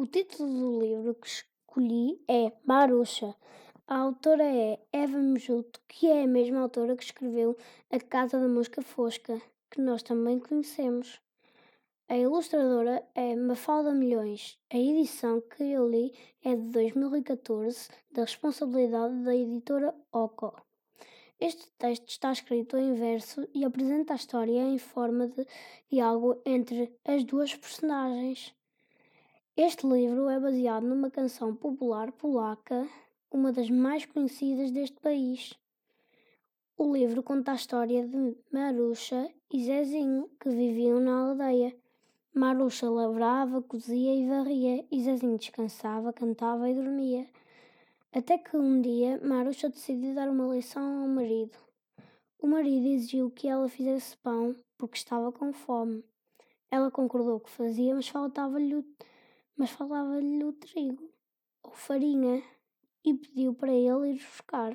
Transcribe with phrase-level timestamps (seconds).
[0.00, 3.36] O título do livro que escolhi é Maruxa.
[3.86, 7.54] A autora é Eva Mejuto, que é a mesma autora que escreveu
[7.90, 9.38] A Casa da Mosca Fosca,
[9.70, 11.20] que nós também conhecemos.
[12.08, 14.58] A ilustradora é Mafalda Milhões.
[14.72, 20.62] A edição que eu li é de 2014, da responsabilidade da editora Oco.
[21.38, 25.46] Este texto está escrito em verso e apresenta a história em forma de
[25.90, 28.58] diálogo entre as duas personagens.
[29.56, 32.88] Este livro é baseado numa canção popular polaca,
[33.30, 35.52] uma das mais conhecidas deste país.
[36.78, 41.76] O livro conta a história de Marusha e Zezinho, que viviam na aldeia.
[42.32, 47.26] Marusha lavrava, cozia e varria, e Zezinho descansava, cantava e dormia.
[48.12, 51.58] Até que um dia Marusha decidiu dar uma lição ao marido.
[52.38, 56.04] O marido exigiu que ela fizesse pão porque estava com fome.
[56.70, 58.76] Ela concordou que fazia, mas faltava-lhe
[59.60, 61.12] mas faltava-lhe o trigo
[61.62, 62.42] ou farinha
[63.04, 64.74] e pediu para ele ir buscar.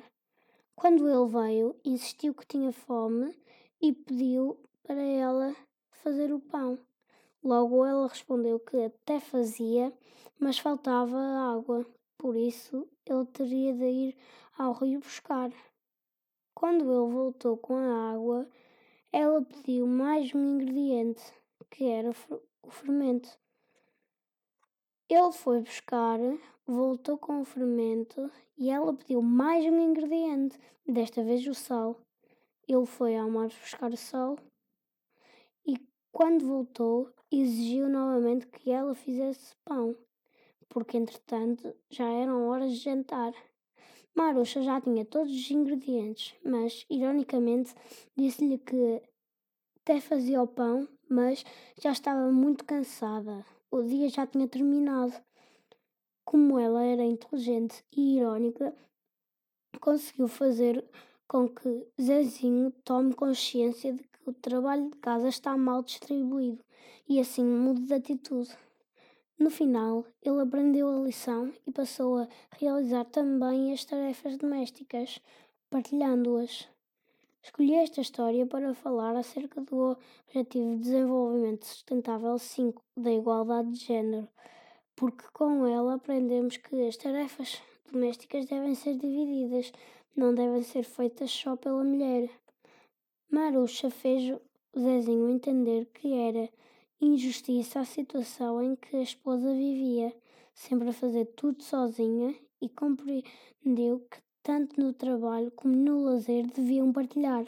[0.76, 3.36] Quando ele veio, insistiu que tinha fome
[3.82, 5.56] e pediu para ela
[5.90, 6.78] fazer o pão.
[7.42, 9.92] Logo ela respondeu que até fazia,
[10.38, 11.84] mas faltava água,
[12.16, 14.16] por isso ele teria de ir
[14.56, 15.50] ao rio buscar.
[16.54, 18.48] Quando ele voltou com a água,
[19.12, 21.24] ela pediu mais um ingrediente,
[21.72, 22.10] que era
[22.62, 23.36] o fermento.
[25.08, 26.18] Ele foi buscar,
[26.66, 32.00] voltou com o fermento e ela pediu mais um ingrediente, desta vez o sal.
[32.66, 34.36] Ele foi ao mar buscar o sal
[35.64, 35.78] e,
[36.10, 39.94] quando voltou, exigiu novamente que ela fizesse pão,
[40.68, 43.32] porque entretanto já eram horas de jantar.
[44.12, 47.72] Maruxa já tinha todos os ingredientes, mas, ironicamente,
[48.16, 49.00] disse-lhe que
[49.82, 51.44] até fazia o pão, mas
[51.80, 53.46] já estava muito cansada.
[53.70, 55.12] O dia já tinha terminado.
[56.24, 58.74] Como ela era inteligente e irónica,
[59.80, 60.84] conseguiu fazer
[61.28, 66.64] com que Zezinho tome consciência de que o trabalho de casa está mal distribuído
[67.08, 68.56] e assim mude de atitude.
[69.38, 75.20] No final, ele aprendeu a lição e passou a realizar também as tarefas domésticas,
[75.68, 76.68] partilhando-as.
[77.46, 79.96] Escolhi esta história para falar acerca do
[80.26, 84.28] Objetivo de Desenvolvimento Sustentável 5 da Igualdade de Género,
[84.96, 89.72] porque com ela aprendemos que as tarefas domésticas devem ser divididas,
[90.16, 92.28] não devem ser feitas só pela mulher.
[93.30, 94.36] Maruxa fez
[94.76, 96.50] Zezinho entender que era
[97.00, 100.12] injustiça a situação em que a esposa vivia,
[100.52, 106.92] sempre a fazer tudo sozinha, e compreendeu que tanto no trabalho como no lazer deviam
[106.92, 107.44] partilhar.